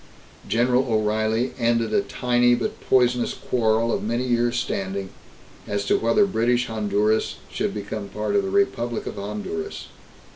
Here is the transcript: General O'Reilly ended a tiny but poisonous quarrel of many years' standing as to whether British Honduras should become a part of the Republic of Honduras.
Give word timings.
General 0.49 0.91
O'Reilly 0.91 1.53
ended 1.59 1.93
a 1.93 2.01
tiny 2.01 2.55
but 2.55 2.81
poisonous 2.89 3.35
quarrel 3.35 3.93
of 3.93 4.01
many 4.01 4.23
years' 4.25 4.57
standing 4.57 5.11
as 5.67 5.85
to 5.85 5.95
whether 5.99 6.25
British 6.25 6.65
Honduras 6.65 7.35
should 7.51 7.71
become 7.75 8.05
a 8.05 8.07
part 8.07 8.35
of 8.35 8.41
the 8.41 8.49
Republic 8.49 9.05
of 9.05 9.17
Honduras. 9.17 9.89